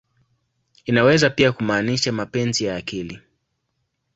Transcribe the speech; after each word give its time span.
Inaweza 0.85 1.29
pia 1.29 1.51
kumaanisha 1.51 2.11
"mapenzi 2.11 2.63
ya 2.65 2.75
akili. 2.75 3.19